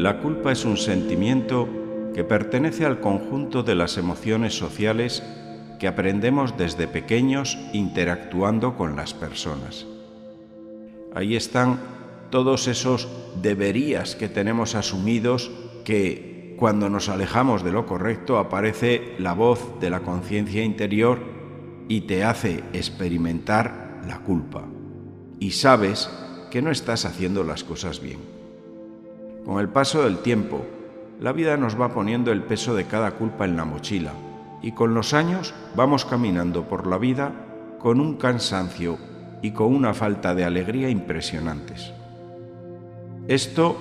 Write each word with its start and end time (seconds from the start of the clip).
La 0.00 0.18
culpa 0.18 0.50
es 0.50 0.64
un 0.64 0.78
sentimiento 0.78 1.68
que 2.14 2.24
pertenece 2.24 2.86
al 2.86 3.00
conjunto 3.00 3.62
de 3.62 3.74
las 3.74 3.98
emociones 3.98 4.56
sociales 4.56 5.22
que 5.78 5.88
aprendemos 5.88 6.56
desde 6.56 6.88
pequeños 6.88 7.58
interactuando 7.74 8.78
con 8.78 8.96
las 8.96 9.12
personas. 9.12 9.84
Ahí 11.14 11.36
están 11.36 11.80
todos 12.30 12.66
esos 12.66 13.08
deberías 13.42 14.16
que 14.16 14.30
tenemos 14.30 14.74
asumidos 14.74 15.50
que 15.84 16.56
cuando 16.58 16.88
nos 16.88 17.10
alejamos 17.10 17.62
de 17.62 17.72
lo 17.72 17.84
correcto 17.84 18.38
aparece 18.38 19.16
la 19.18 19.34
voz 19.34 19.78
de 19.80 19.90
la 19.90 20.00
conciencia 20.00 20.64
interior 20.64 21.18
y 21.88 22.00
te 22.02 22.24
hace 22.24 22.64
experimentar 22.72 24.00
la 24.08 24.20
culpa. 24.20 24.64
Y 25.40 25.50
sabes 25.50 26.08
que 26.50 26.62
no 26.62 26.70
estás 26.70 27.04
haciendo 27.04 27.44
las 27.44 27.64
cosas 27.64 28.00
bien. 28.00 28.39
Con 29.44 29.58
el 29.58 29.68
paso 29.68 30.04
del 30.04 30.18
tiempo, 30.18 30.64
la 31.20 31.32
vida 31.32 31.56
nos 31.56 31.80
va 31.80 31.92
poniendo 31.92 32.32
el 32.32 32.42
peso 32.42 32.74
de 32.74 32.86
cada 32.86 33.12
culpa 33.12 33.44
en 33.44 33.56
la 33.56 33.64
mochila 33.64 34.12
y 34.62 34.72
con 34.72 34.94
los 34.94 35.14
años 35.14 35.54
vamos 35.74 36.04
caminando 36.04 36.64
por 36.64 36.86
la 36.86 36.98
vida 36.98 37.32
con 37.78 38.00
un 38.00 38.16
cansancio 38.16 38.98
y 39.42 39.52
con 39.52 39.74
una 39.74 39.94
falta 39.94 40.34
de 40.34 40.44
alegría 40.44 40.90
impresionantes. 40.90 41.92
Esto 43.28 43.76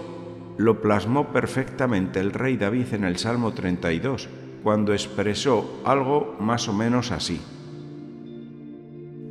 lo 0.57 0.81
plasmó 0.81 1.31
perfectamente 1.31 2.19
el 2.19 2.31
rey 2.31 2.57
David 2.57 2.93
en 2.93 3.03
el 3.03 3.17
Salmo 3.17 3.53
32, 3.53 4.27
cuando 4.63 4.93
expresó 4.93 5.81
algo 5.85 6.35
más 6.39 6.67
o 6.67 6.73
menos 6.73 7.11
así. 7.11 7.39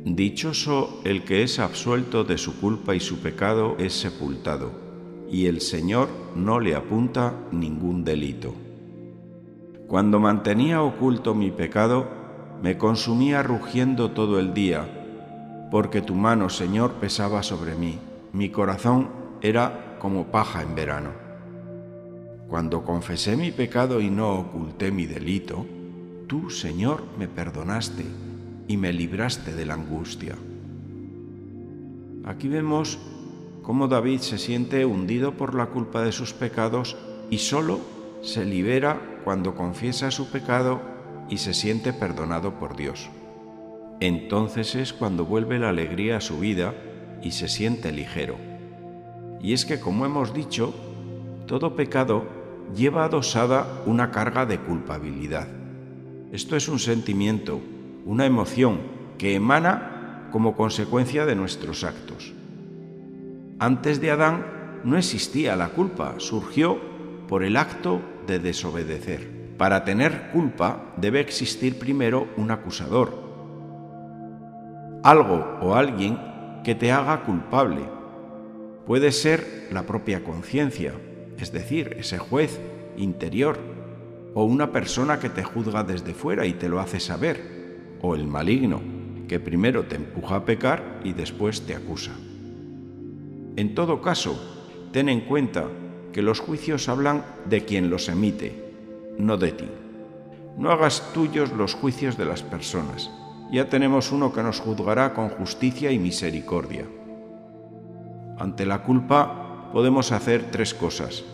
Dichoso 0.05 1.01
el 1.03 1.23
que 1.23 1.43
es 1.43 1.59
absuelto 1.59 2.23
de 2.23 2.37
su 2.37 2.59
culpa 2.59 2.95
y 2.95 2.99
su 2.99 3.19
pecado 3.19 3.75
es 3.77 3.93
sepultado, 3.93 4.88
y 5.31 5.45
el 5.45 5.61
Señor 5.61 6.09
no 6.35 6.59
le 6.59 6.75
apunta 6.75 7.33
ningún 7.51 8.03
delito. 8.03 8.53
Cuando 9.87 10.19
mantenía 10.19 10.81
oculto 10.81 11.33
mi 11.33 11.51
pecado, 11.51 12.07
me 12.61 12.77
consumía 12.77 13.41
rugiendo 13.43 14.11
todo 14.11 14.39
el 14.39 14.53
día, 14.53 15.67
porque 15.71 16.01
tu 16.01 16.15
mano, 16.15 16.49
Señor, 16.49 16.93
pesaba 16.93 17.43
sobre 17.43 17.75
mí. 17.75 17.97
Mi 18.33 18.49
corazón 18.49 19.09
era 19.41 19.97
como 19.99 20.27
paja 20.27 20.61
en 20.61 20.75
verano. 20.75 21.11
Cuando 22.47 22.83
confesé 22.83 23.37
mi 23.37 23.51
pecado 23.51 24.01
y 24.01 24.09
no 24.09 24.33
oculté 24.33 24.91
mi 24.91 25.05
delito, 25.05 25.65
tú, 26.27 26.49
Señor, 26.49 27.03
me 27.17 27.27
perdonaste 27.27 28.05
y 28.67 28.77
me 28.77 28.91
libraste 28.91 29.53
de 29.53 29.65
la 29.65 29.75
angustia. 29.75 30.35
Aquí 32.25 32.47
vemos 32.47 32.99
cómo 33.69 33.87
David 33.87 34.21
se 34.21 34.39
siente 34.39 34.83
hundido 34.83 35.33
por 35.33 35.53
la 35.53 35.67
culpa 35.67 36.01
de 36.01 36.11
sus 36.11 36.33
pecados 36.33 36.97
y 37.29 37.37
solo 37.37 37.79
se 38.23 38.43
libera 38.43 38.99
cuando 39.23 39.53
confiesa 39.53 40.09
su 40.09 40.31
pecado 40.31 40.81
y 41.29 41.37
se 41.37 41.53
siente 41.53 41.93
perdonado 41.93 42.55
por 42.55 42.75
Dios. 42.75 43.11
Entonces 43.99 44.73
es 44.73 44.91
cuando 44.91 45.23
vuelve 45.23 45.59
la 45.59 45.69
alegría 45.69 46.17
a 46.17 46.21
su 46.21 46.39
vida 46.39 46.73
y 47.21 47.29
se 47.29 47.47
siente 47.47 47.91
ligero. 47.91 48.37
Y 49.39 49.53
es 49.53 49.65
que, 49.65 49.79
como 49.79 50.03
hemos 50.03 50.33
dicho, 50.33 50.73
todo 51.45 51.75
pecado 51.75 52.25
lleva 52.75 53.05
adosada 53.05 53.83
una 53.85 54.09
carga 54.09 54.47
de 54.47 54.57
culpabilidad. 54.57 55.47
Esto 56.31 56.55
es 56.55 56.67
un 56.69 56.79
sentimiento, 56.79 57.59
una 58.03 58.25
emoción 58.25 58.79
que 59.19 59.35
emana 59.35 60.27
como 60.31 60.57
consecuencia 60.57 61.27
de 61.27 61.35
nuestros 61.35 61.83
actos. 61.83 62.33
Antes 63.61 63.99
de 63.99 64.09
Adán 64.09 64.45
no 64.85 64.97
existía 64.97 65.57
la 65.57 65.67
culpa, 65.67 66.15
surgió 66.19 66.79
por 67.27 67.43
el 67.43 67.57
acto 67.57 67.99
de 68.25 68.39
desobedecer. 68.39 69.55
Para 69.57 69.83
tener 69.83 70.31
culpa 70.31 70.93
debe 70.95 71.19
existir 71.19 71.77
primero 71.77 72.29
un 72.37 72.51
acusador, 72.51 73.11
algo 75.03 75.57
o 75.61 75.75
alguien 75.75 76.17
que 76.63 76.73
te 76.73 76.93
haga 76.93 77.25
culpable. 77.25 77.81
Puede 78.87 79.11
ser 79.11 79.67
la 79.71 79.83
propia 79.83 80.23
conciencia, 80.23 80.93
es 81.37 81.51
decir, 81.51 81.97
ese 81.99 82.17
juez 82.17 82.61
interior, 82.95 83.57
o 84.35 84.45
una 84.45 84.71
persona 84.71 85.19
que 85.19 85.27
te 85.27 85.43
juzga 85.43 85.83
desde 85.83 86.13
fuera 86.13 86.45
y 86.45 86.53
te 86.53 86.69
lo 86.69 86.79
hace 86.79 87.01
saber, 87.01 87.97
o 88.01 88.15
el 88.15 88.25
maligno, 88.25 88.79
que 89.27 89.41
primero 89.41 89.83
te 89.83 89.97
empuja 89.97 90.37
a 90.37 90.45
pecar 90.45 91.01
y 91.03 91.11
después 91.11 91.63
te 91.65 91.75
acusa. 91.75 92.13
En 93.59 93.75
todo 93.75 93.99
caso, 93.99 94.39
ten 94.93 95.09
en 95.09 95.19
cuenta 95.19 95.65
que 96.13 96.21
los 96.21 96.39
juicios 96.39 96.87
hablan 96.87 97.25
de 97.49 97.65
quien 97.65 97.89
los 97.89 98.07
emite, 98.07 98.55
no 99.17 99.35
de 99.35 99.51
ti. 99.51 99.67
No 100.57 100.71
hagas 100.71 101.11
tuyos 101.13 101.51
los 101.51 101.73
juicios 101.73 102.15
de 102.17 102.23
las 102.23 102.41
personas, 102.41 103.11
ya 103.51 103.67
tenemos 103.67 104.13
uno 104.13 104.31
que 104.31 104.43
nos 104.43 104.61
juzgará 104.61 105.13
con 105.13 105.27
justicia 105.27 105.91
y 105.91 105.99
misericordia. 105.99 106.85
Ante 108.37 108.65
la 108.65 108.81
culpa 108.83 109.69
podemos 109.73 110.13
hacer 110.13 110.51
tres 110.51 110.73
cosas. 110.73 111.25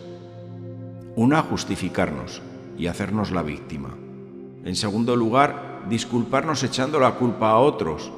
Una, 1.14 1.42
justificarnos 1.42 2.42
y 2.76 2.88
hacernos 2.88 3.30
la 3.30 3.42
víctima. 3.44 3.90
En 4.64 4.74
segundo 4.74 5.14
lugar, 5.14 5.84
disculparnos 5.88 6.64
echando 6.64 6.98
la 6.98 7.12
culpa 7.12 7.50
a 7.50 7.58
otros. 7.58 8.10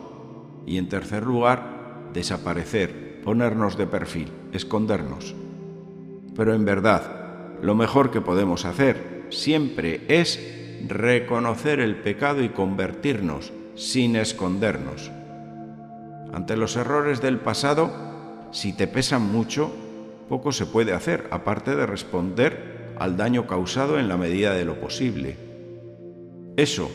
Y 0.65 0.79
en 0.79 0.89
tercer 0.89 1.27
lugar, 1.27 2.09
desaparecer, 2.15 3.08
ponernos 3.25 3.77
de 3.77 3.87
perfil, 3.87 4.29
escondernos. 4.53 5.34
Pero 6.37 6.55
en 6.55 6.65
verdad, 6.65 7.19
lo 7.62 7.75
mejor 7.75 8.11
que 8.11 8.21
podemos 8.21 8.65
hacer 8.65 9.27
siempre 9.31 10.03
es 10.09 10.39
reconocer 10.87 11.81
el 11.81 11.97
pecado 11.97 12.43
y 12.43 12.51
convertirnos 12.51 13.53
sin 13.75 14.17
escondernos. 14.17 15.11
Ante 16.33 16.56
los 16.56 16.77
errores 16.77 17.21
del 17.21 17.39
pasado, 17.39 17.91
si 18.53 18.73
te 18.73 18.87
pesan 18.87 19.23
mucho, 19.23 19.73
poco 20.29 20.53
se 20.53 20.67
puede 20.67 20.93
hacer, 20.93 21.27
aparte 21.31 21.75
de 21.75 21.87
responder 21.87 22.95
al 22.99 23.17
daño 23.17 23.47
causado 23.47 23.99
en 23.99 24.09
la 24.09 24.17
medida 24.17 24.53
de 24.55 24.65
lo 24.65 24.79
posible. 24.81 25.37
Eso, 26.56 26.91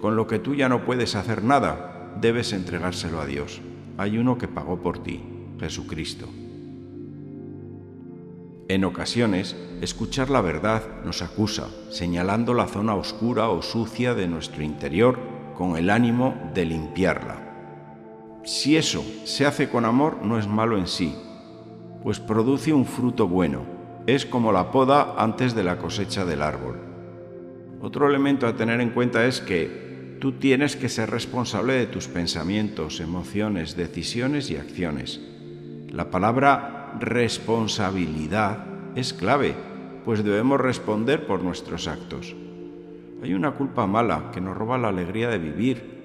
con 0.00 0.16
lo 0.16 0.26
que 0.26 0.38
tú 0.38 0.54
ya 0.54 0.68
no 0.68 0.84
puedes 0.84 1.14
hacer 1.14 1.42
nada, 1.42 2.12
debes 2.20 2.52
entregárselo 2.52 3.20
a 3.20 3.26
Dios. 3.26 3.60
Hay 3.98 4.18
uno 4.18 4.38
que 4.38 4.48
pagó 4.48 4.80
por 4.80 5.02
ti, 5.02 5.22
Jesucristo. 5.60 6.28
En 8.68 8.84
ocasiones, 8.84 9.54
escuchar 9.80 10.28
la 10.28 10.40
verdad 10.40 10.82
nos 11.04 11.22
acusa, 11.22 11.68
señalando 11.90 12.52
la 12.52 12.66
zona 12.66 12.96
oscura 12.96 13.48
o 13.48 13.62
sucia 13.62 14.14
de 14.14 14.26
nuestro 14.26 14.64
interior 14.64 15.20
con 15.54 15.76
el 15.76 15.88
ánimo 15.88 16.50
de 16.52 16.64
limpiarla. 16.64 17.46
Si 18.44 18.76
eso 18.76 19.04
se 19.24 19.46
hace 19.46 19.68
con 19.68 19.84
amor, 19.84 20.18
no 20.22 20.38
es 20.38 20.48
malo 20.48 20.78
en 20.78 20.88
sí, 20.88 21.14
pues 22.02 22.18
produce 22.18 22.72
un 22.72 22.86
fruto 22.86 23.28
bueno. 23.28 23.62
Es 24.06 24.26
como 24.26 24.52
la 24.52 24.70
poda 24.70 25.14
antes 25.16 25.54
de 25.54 25.64
la 25.64 25.78
cosecha 25.78 26.24
del 26.24 26.42
árbol. 26.42 26.78
Otro 27.80 28.08
elemento 28.08 28.46
a 28.46 28.56
tener 28.56 28.80
en 28.80 28.90
cuenta 28.90 29.26
es 29.26 29.40
que 29.40 30.16
tú 30.20 30.32
tienes 30.32 30.76
que 30.76 30.88
ser 30.88 31.10
responsable 31.10 31.74
de 31.74 31.86
tus 31.86 32.08
pensamientos, 32.08 33.00
emociones, 33.00 33.76
decisiones 33.76 34.50
y 34.50 34.56
acciones. 34.56 35.20
La 35.90 36.10
palabra 36.10 36.94
responsabilidad 36.98 38.66
es 38.94 39.12
clave, 39.12 39.54
pues 40.04 40.24
debemos 40.24 40.60
responder 40.60 41.26
por 41.26 41.42
nuestros 41.42 41.88
actos. 41.88 42.34
Hay 43.22 43.34
una 43.34 43.52
culpa 43.52 43.86
mala 43.86 44.30
que 44.32 44.40
nos 44.40 44.56
roba 44.56 44.78
la 44.78 44.88
alegría 44.88 45.28
de 45.28 45.38
vivir 45.38 45.96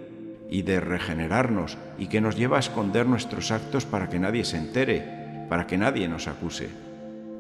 y 0.50 0.62
de 0.64 0.80
regenerarnos 0.80 1.78
y 1.98 2.08
que 2.08 2.22
nos 2.22 2.36
lleva 2.36 2.58
a 2.58 2.60
esconder 2.62 3.06
nuestros 3.06 3.52
actos 3.52 3.86
para 3.86 4.10
que 4.10 4.20
nadie 4.20 4.44
se 4.44 4.58
entere, 4.58 5.46
para 5.50 5.68
que 5.68 5.78
nadie 5.78 6.08
nos 6.08 6.28
acuse. 6.28 6.70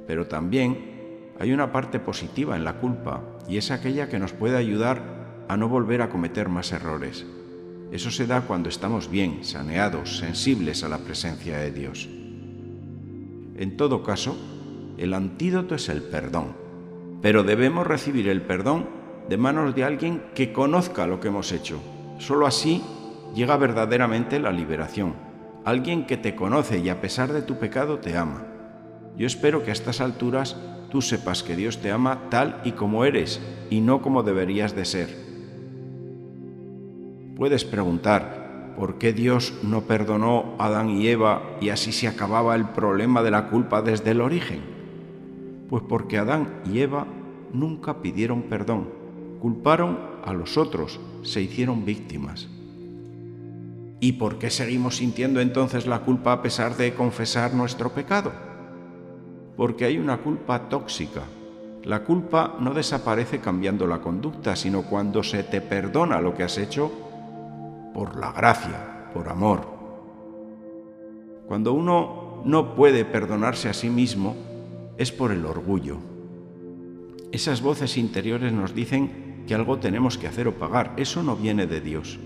Pero 0.07 0.27
también 0.27 1.31
hay 1.39 1.53
una 1.53 1.71
parte 1.71 1.99
positiva 1.99 2.55
en 2.55 2.63
la 2.63 2.73
culpa 2.73 3.21
y 3.47 3.57
es 3.57 3.71
aquella 3.71 4.09
que 4.09 4.19
nos 4.19 4.33
puede 4.33 4.57
ayudar 4.57 5.01
a 5.47 5.57
no 5.57 5.67
volver 5.67 6.01
a 6.01 6.09
cometer 6.09 6.49
más 6.49 6.71
errores. 6.71 7.25
Eso 7.91 8.11
se 8.11 8.27
da 8.27 8.41
cuando 8.41 8.69
estamos 8.69 9.09
bien, 9.11 9.43
saneados, 9.43 10.17
sensibles 10.17 10.83
a 10.83 10.89
la 10.89 10.99
presencia 10.99 11.57
de 11.57 11.71
Dios. 11.71 12.07
En 13.57 13.77
todo 13.77 14.03
caso, 14.03 14.35
el 14.97 15.13
antídoto 15.13 15.75
es 15.75 15.89
el 15.89 16.01
perdón, 16.01 16.55
pero 17.21 17.43
debemos 17.43 17.85
recibir 17.85 18.27
el 18.27 18.41
perdón 18.41 18.87
de 19.29 19.37
manos 19.37 19.75
de 19.75 19.83
alguien 19.83 20.23
que 20.35 20.51
conozca 20.51 21.07
lo 21.07 21.19
que 21.19 21.29
hemos 21.29 21.51
hecho. 21.51 21.79
Solo 22.19 22.47
así 22.47 22.83
llega 23.35 23.57
verdaderamente 23.57 24.39
la 24.39 24.51
liberación. 24.51 25.13
Alguien 25.63 26.05
que 26.05 26.17
te 26.17 26.35
conoce 26.35 26.79
y 26.79 26.89
a 26.89 27.01
pesar 27.01 27.31
de 27.31 27.41
tu 27.41 27.57
pecado 27.57 27.99
te 27.99 28.17
ama. 28.17 28.45
Yo 29.17 29.27
espero 29.27 29.63
que 29.63 29.69
a 29.69 29.73
estas 29.73 30.01
alturas 30.01 30.57
tú 30.89 31.01
sepas 31.01 31.43
que 31.43 31.55
Dios 31.55 31.77
te 31.77 31.91
ama 31.91 32.29
tal 32.29 32.61
y 32.63 32.71
como 32.71 33.05
eres 33.05 33.41
y 33.69 33.81
no 33.81 34.01
como 34.01 34.23
deberías 34.23 34.75
de 34.75 34.85
ser. 34.85 35.09
Puedes 37.35 37.63
preguntar, 37.63 38.40
¿por 38.81 38.95
qué 38.95 39.13
Dios 39.13 39.53
no 39.61 39.81
perdonó 39.81 40.55
a 40.57 40.65
Adán 40.65 40.89
y 40.89 41.07
Eva 41.07 41.43
y 41.61 41.69
así 41.69 41.91
se 41.91 42.07
acababa 42.07 42.55
el 42.55 42.69
problema 42.69 43.21
de 43.21 43.29
la 43.29 43.47
culpa 43.47 43.83
desde 43.83 44.09
el 44.09 44.21
origen? 44.21 44.61
Pues 45.69 45.83
porque 45.87 46.17
Adán 46.17 46.63
y 46.65 46.79
Eva 46.79 47.05
nunca 47.53 48.01
pidieron 48.01 48.41
perdón, 48.41 48.89
culparon 49.39 49.99
a 50.25 50.33
los 50.33 50.57
otros, 50.57 50.99
se 51.21 51.43
hicieron 51.43 51.85
víctimas. 51.85 52.49
¿Y 53.99 54.13
por 54.13 54.39
qué 54.39 54.49
seguimos 54.49 54.95
sintiendo 54.95 55.41
entonces 55.41 55.85
la 55.85 55.99
culpa 55.99 56.33
a 56.33 56.41
pesar 56.41 56.75
de 56.75 56.95
confesar 56.95 57.53
nuestro 57.53 57.91
pecado? 57.91 58.31
Porque 59.57 59.85
hay 59.85 59.99
una 59.99 60.17
culpa 60.17 60.69
tóxica. 60.69 61.21
La 61.83 62.03
culpa 62.03 62.55
no 62.59 62.73
desaparece 62.73 63.41
cambiando 63.41 63.85
la 63.85 64.01
conducta, 64.01 64.55
sino 64.55 64.81
cuando 64.81 65.21
se 65.21 65.43
te 65.43 65.61
perdona 65.61 66.19
lo 66.19 66.33
que 66.33 66.41
has 66.41 66.57
hecho 66.57 67.10
por 67.93 68.17
la 68.17 68.31
gracia, 68.31 69.09
por 69.13 69.29
amor. 69.29 69.67
Cuando 71.47 71.73
uno 71.73 72.41
no 72.45 72.75
puede 72.75 73.05
perdonarse 73.05 73.69
a 73.69 73.73
sí 73.73 73.89
mismo, 73.89 74.35
es 74.97 75.11
por 75.11 75.31
el 75.31 75.45
orgullo. 75.45 75.97
Esas 77.31 77.61
voces 77.61 77.97
interiores 77.97 78.53
nos 78.53 78.73
dicen 78.73 79.43
que 79.47 79.55
algo 79.55 79.79
tenemos 79.79 80.17
que 80.17 80.27
hacer 80.27 80.47
o 80.47 80.55
pagar. 80.55 80.93
Eso 80.97 81.23
no 81.23 81.35
viene 81.35 81.67
de 81.67 81.81
Dios. 81.81 82.19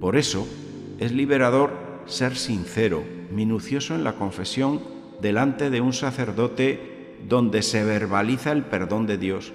Por 0.00 0.16
eso 0.16 0.46
es 0.98 1.12
liberador 1.12 1.72
ser 2.06 2.36
sincero, 2.36 3.02
minucioso 3.30 3.94
en 3.94 4.04
la 4.04 4.14
confesión 4.14 4.80
delante 5.20 5.70
de 5.70 5.80
un 5.80 5.92
sacerdote 5.92 7.16
donde 7.28 7.62
se 7.62 7.84
verbaliza 7.84 8.52
el 8.52 8.64
perdón 8.64 9.06
de 9.06 9.18
Dios. 9.18 9.52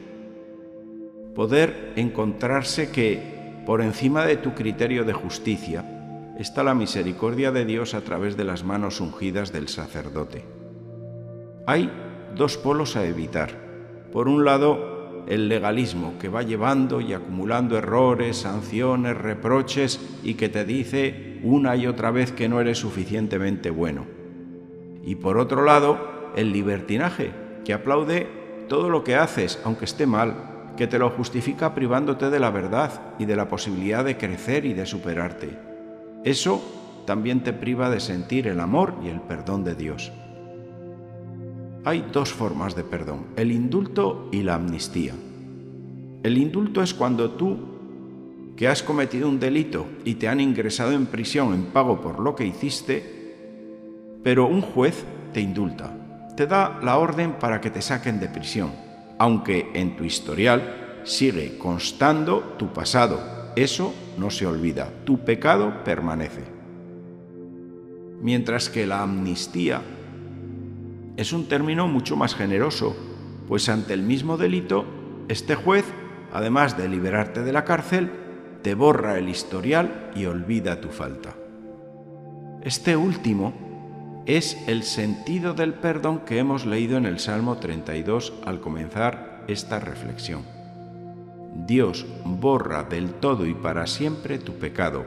Poder 1.36 1.94
encontrarse 1.96 2.92
que 2.92 3.37
por 3.68 3.81
encima 3.81 4.25
de 4.25 4.38
tu 4.38 4.54
criterio 4.54 5.04
de 5.04 5.12
justicia 5.12 5.84
está 6.40 6.64
la 6.64 6.74
misericordia 6.74 7.52
de 7.52 7.66
Dios 7.66 7.96
a 7.96 8.00
través 8.00 8.38
de 8.38 8.46
las 8.46 8.64
manos 8.64 9.02
ungidas 9.02 9.52
del 9.52 9.68
sacerdote. 9.68 10.46
Hay 11.66 11.92
dos 12.34 12.56
polos 12.56 12.96
a 12.96 13.06
evitar. 13.06 14.08
Por 14.14 14.30
un 14.30 14.46
lado, 14.46 15.25
el 15.28 15.50
legalismo 15.50 16.14
que 16.18 16.30
va 16.30 16.44
llevando 16.44 17.02
y 17.02 17.12
acumulando 17.12 17.78
errores, 17.78 18.38
sanciones, 18.38 19.18
reproches 19.18 20.00
y 20.24 20.36
que 20.36 20.48
te 20.48 20.64
dice 20.64 21.42
una 21.44 21.75
y 21.75 21.88
otra 21.88 22.10
vez 22.10 22.31
que 22.31 22.48
no 22.48 22.62
eres 22.62 22.78
suficientemente 22.78 23.69
bueno. 23.69 24.06
Y 25.04 25.16
por 25.16 25.38
otro 25.38 25.66
lado, 25.66 26.31
el 26.38 26.54
libertinaje, 26.54 27.31
que 27.66 27.74
aplaude 27.74 28.30
todo 28.69 28.90
lo 28.90 29.04
que 29.04 29.18
haces, 29.18 29.60
aunque 29.66 29.84
esté 29.84 30.08
mal, 30.08 30.56
que 30.78 30.88
te 30.88 31.00
lo 31.00 31.10
justifica 31.10 31.74
privándote 31.74 32.30
de 32.30 32.40
la 32.40 32.52
verdad 32.52 33.16
y 33.20 33.26
de 33.26 33.36
la 33.36 33.50
posibilidad 33.50 34.06
de 34.06 34.16
crecer 34.16 34.66
y 34.66 34.74
de 34.74 34.86
superarte. 34.86 35.58
Eso 36.24 36.62
también 37.06 37.44
te 37.44 37.52
priva 37.52 37.90
de 37.90 38.00
sentir 38.00 38.48
el 38.48 38.60
amor 38.60 38.94
y 39.04 39.10
el 39.10 39.20
perdón 39.20 39.64
de 39.64 39.76
Dios. 39.76 40.14
Hay 41.84 42.06
dos 42.12 42.32
formas 42.32 42.76
de 42.76 42.84
perdón, 42.84 43.28
el 43.36 43.52
indulto 43.52 44.30
y 44.32 44.44
la 44.44 44.56
amnistía. 44.56 45.14
El 46.24 46.38
indulto 46.38 46.82
es 46.82 46.94
cuando 46.94 47.32
tú, 47.32 47.58
que 48.56 48.68
has 48.68 48.84
cometido 48.84 49.30
un 49.30 49.40
delito 49.40 49.86
y 50.04 50.16
te 50.16 50.28
han 50.28 50.40
ingresado 50.40 50.92
en 50.92 51.06
prisión 51.06 51.54
en 51.54 51.66
pago 51.68 52.02
por 52.02 52.20
lo 52.20 52.36
que 52.36 52.46
hiciste, 52.46 54.20
pero 54.24 54.48
un 54.48 54.62
juez 54.62 55.06
te 55.32 55.40
indulta, 55.40 55.94
te 56.36 56.48
da 56.48 56.80
la 56.84 56.98
orden 56.98 57.34
para 57.40 57.62
que 57.62 57.70
te 57.70 57.82
saquen 57.82 58.20
de 58.20 58.28
prisión, 58.28 58.72
aunque 59.18 59.72
en 59.74 59.96
tu 59.96 60.04
historial 60.04 61.02
sigue 61.04 61.58
constando 61.58 62.56
tu 62.58 62.74
pasado. 62.74 63.19
Eso 63.56 63.94
no 64.18 64.30
se 64.30 64.46
olvida, 64.46 64.92
tu 65.06 65.19
pecado 65.19 65.84
permanece. 65.84 66.44
Mientras 68.22 68.69
que 68.69 68.86
la 68.86 69.04
amnistía 69.04 69.81
es 71.18 71.34
un 71.34 71.48
término 71.48 71.88
mucho 71.88 72.16
más 72.16 72.36
generoso, 72.36 72.96
pues 73.48 73.69
ante 73.69 73.94
el 73.94 74.04
mismo 74.04 74.38
delito, 74.38 74.86
este 75.28 75.56
juez, 75.56 75.86
además 76.31 76.78
de 76.78 76.90
liberarte 76.90 77.44
de 77.44 77.54
la 77.54 77.64
cárcel, 77.64 78.12
te 78.62 78.75
borra 78.75 79.18
el 79.18 79.30
historial 79.30 80.12
y 80.16 80.25
olvida 80.25 80.81
tu 80.81 80.90
falta. 80.90 81.36
Este 82.64 82.98
último 82.98 83.67
es 84.28 84.62
el 84.68 84.84
sentido 84.84 85.54
del 85.54 85.74
perdón 85.74 86.20
que 86.20 86.38
hemos 86.38 86.66
leído 86.66 86.98
en 86.98 87.06
el 87.06 87.18
Salmo 87.18 87.60
32 87.60 88.34
al 88.46 88.60
comenzar 88.60 89.46
esta 89.48 89.80
reflexión. 89.80 90.42
Dios 91.66 92.06
borra 92.26 92.84
del 92.84 93.14
todo 93.14 93.46
y 93.46 93.54
para 93.54 93.88
siempre 93.88 94.38
tu 94.38 94.56
pecado 94.56 95.06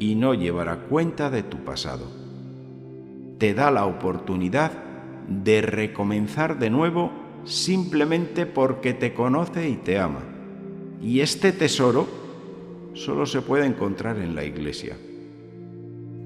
y 0.00 0.16
no 0.16 0.34
llevará 0.34 0.80
cuenta 0.80 1.30
de 1.30 1.44
tu 1.44 1.58
pasado. 1.58 2.10
Te 3.38 3.54
da 3.54 3.70
la 3.70 3.86
oportunidad 3.86 4.72
de 5.28 5.62
recomenzar 5.62 6.58
de 6.58 6.70
nuevo 6.70 7.12
simplemente 7.44 8.46
porque 8.46 8.94
te 8.94 9.14
conoce 9.14 9.68
y 9.68 9.76
te 9.76 10.00
ama. 10.00 10.24
Y 11.00 11.20
este 11.20 11.52
tesoro 11.52 12.08
solo 12.94 13.26
se 13.26 13.42
puede 13.42 13.64
encontrar 13.64 14.18
en 14.18 14.34
la 14.34 14.42
iglesia. 14.42 14.96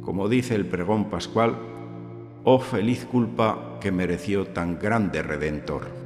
Como 0.00 0.30
dice 0.30 0.54
el 0.54 0.64
pregón 0.64 1.10
pascual, 1.10 1.73
oh 2.44 2.58
feliz 2.58 3.06
culpa 3.06 3.78
que 3.80 3.90
mereció 3.90 4.46
tan 4.46 4.78
grande 4.78 5.22
redentor. 5.22 6.03